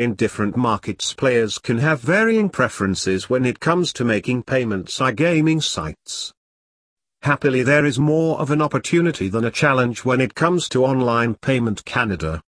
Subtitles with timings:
[0.00, 5.14] In different markets players can have varying preferences when it comes to making payments on
[5.14, 6.32] gaming sites.
[7.20, 11.34] Happily there is more of an opportunity than a challenge when it comes to online
[11.34, 12.40] payment Canada.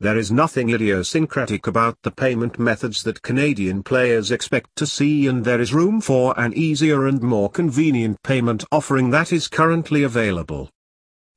[0.00, 5.44] There is nothing idiosyncratic about the payment methods that Canadian players expect to see and
[5.44, 10.70] there is room for an easier and more convenient payment offering that is currently available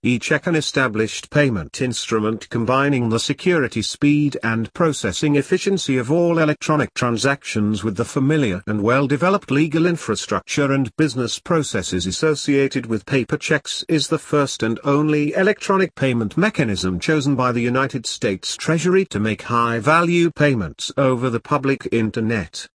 [0.05, 6.93] eCheck an established payment instrument combining the security speed and processing efficiency of all electronic
[6.93, 13.83] transactions with the familiar and well-developed legal infrastructure and business processes associated with paper checks
[13.89, 19.19] is the first and only electronic payment mechanism chosen by the United States Treasury to
[19.19, 22.69] make high-value payments over the public internet.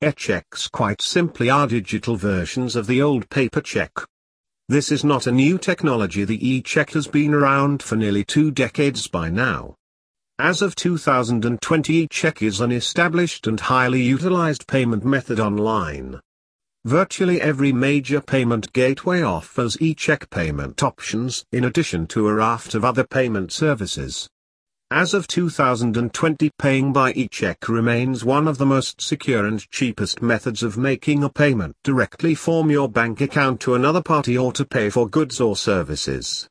[0.00, 3.90] E-checks quite simply are digital versions of the old paper check.
[4.70, 9.08] This is not a new technology the e-check has been around for nearly two decades
[9.08, 9.74] by now.
[10.38, 16.20] As of 2020 e-check is an established and highly utilized payment method online.
[16.84, 22.84] Virtually every major payment gateway offers e-check payment options in addition to a raft of
[22.84, 24.28] other payment services.
[24.92, 30.64] As of 2020 paying by e-check remains one of the most secure and cheapest methods
[30.64, 34.90] of making a payment directly from your bank account to another party or to pay
[34.90, 36.48] for goods or services.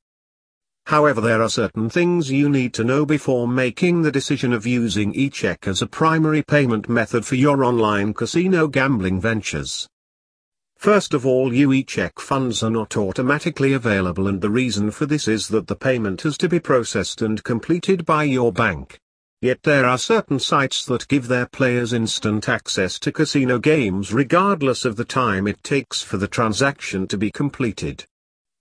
[0.85, 5.13] However there are certain things you need to know before making the decision of using
[5.15, 9.85] e-check as a primary payment method for your online casino gambling ventures.
[10.79, 15.49] First of all UE-check funds are not automatically available and the reason for this is
[15.49, 18.97] that the payment has to be processed and completed by your bank.
[19.41, 24.85] Yet there are certain sites that give their players instant access to casino games regardless
[24.85, 28.05] of the time it takes for the transaction to be completed.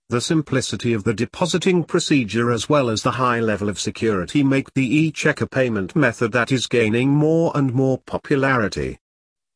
[0.09, 4.73] The simplicity of the depositing procedure as well as the high level of security make
[4.73, 8.99] the e-checker payment method that is gaining more and more popularity.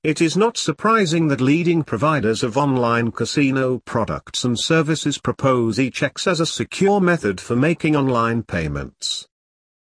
[0.04, 6.28] It is not surprising that leading providers of online casino products and services propose e-checks
[6.28, 9.26] as a secure method for making online payments.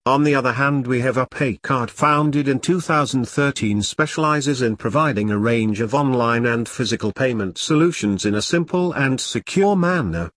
[0.05, 5.81] On the other hand we have UpayCard founded in 2013 specializes in providing a range
[5.81, 10.29] of online and physical payment solutions in a simple and secure manner.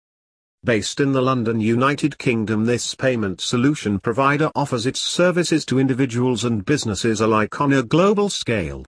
[0.64, 6.44] Based in the London, United Kingdom this payment solution provider offers its services to individuals
[6.44, 8.82] and businesses alike on a global scale.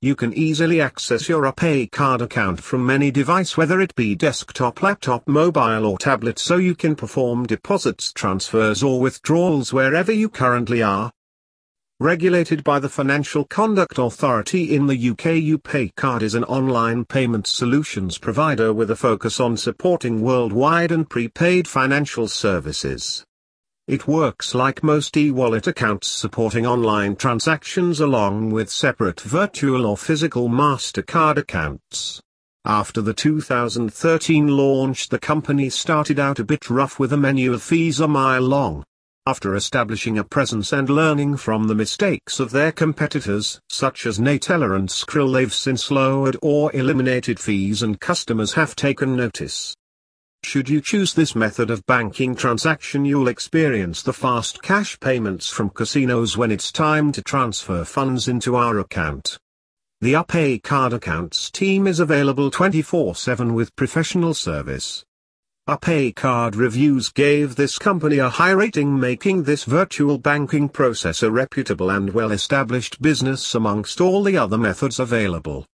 [0.00, 5.26] You can easily access your UpayCard account from any device whether it be desktop laptop
[5.26, 11.10] mobile or tablet so you can perform deposits transfers or withdrawals wherever you currently are.
[11.98, 18.18] Regulated by the Financial Conduct Authority in the UK UpayCard is an online payment solutions
[18.18, 23.24] provider with a focus on supporting worldwide and prepaid financial services.
[23.88, 30.50] It works like most e-wallet accounts supporting online transactions along with separate virtual or physical
[30.50, 32.20] MasterCard accounts.
[32.66, 37.62] After the 2013 launch the company started out a bit rough with a menu of
[37.62, 38.84] fees a mile long.
[39.24, 44.76] After establishing a presence and learning from the mistakes of their competitors, such as Neteller
[44.76, 49.74] and Skrill they've since lowered or eliminated fees and customers have taken notice.
[50.44, 55.68] Should you choose this method of banking transaction you'll experience the fast cash payments from
[55.68, 59.38] casinos when it's time to transfer funds into our account.
[60.00, 65.04] The UpayCard accounts team is available 24-7 with professional service.
[65.68, 71.90] UpayCard reviews gave this company a high rating making this virtual banking process a reputable
[71.90, 75.66] and well-established business amongst all the other methods available.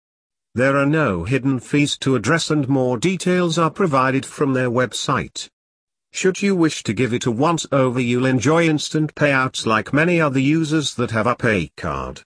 [0.56, 5.50] There are no hidden fees to address and more details are provided from their website.
[6.12, 10.22] Should you wish to give it a once over you'll enjoy instant payouts like many
[10.22, 12.22] other users that have a pay card.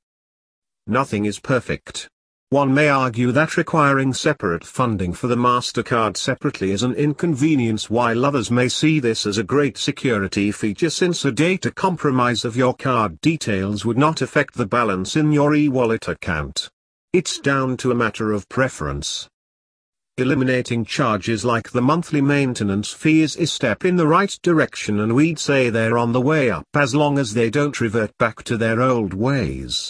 [0.87, 2.09] Nothing is perfect.
[2.49, 8.25] One may argue that requiring separate funding for the MasterCard separately is an inconvenience while
[8.25, 12.73] others may see this as a great security feature since a data compromise of your
[12.73, 16.69] card details would not affect the balance in your e-wallet account.
[17.13, 19.29] It's down to a matter of preference.
[20.17, 25.15] Eliminating charges like the monthly maintenance fee is a step in the right direction and
[25.15, 28.57] we'd say they're on the way up as long as they don't revert back to
[28.57, 29.85] their old ways.